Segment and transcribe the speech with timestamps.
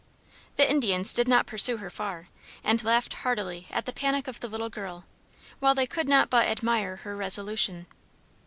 [0.55, 2.29] The Indians did not pursue her far,
[2.63, 5.05] and laughed heartily at the panic of the little girl,
[5.59, 7.85] while they could not but admire her resolution.